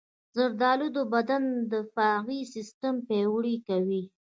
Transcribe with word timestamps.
زردالو 0.35 0.87
د 0.97 0.97
بدن 1.13 1.43
دفاعي 1.73 2.39
سیستم 2.53 2.95
پیاوړی 3.07 3.55
کوي. 3.67 4.03